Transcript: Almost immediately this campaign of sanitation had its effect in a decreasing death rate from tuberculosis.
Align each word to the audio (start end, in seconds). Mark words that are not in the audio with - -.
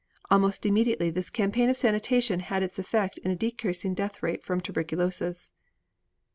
Almost 0.31 0.65
immediately 0.65 1.11
this 1.11 1.29
campaign 1.29 1.69
of 1.69 1.77
sanitation 1.77 2.39
had 2.39 2.63
its 2.63 2.79
effect 2.79 3.19
in 3.19 3.29
a 3.29 3.35
decreasing 3.35 3.93
death 3.93 4.23
rate 4.23 4.43
from 4.43 4.59
tuberculosis. 4.59 5.51